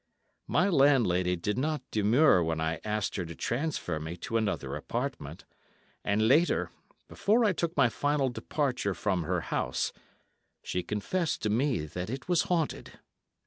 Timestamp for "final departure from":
7.87-9.21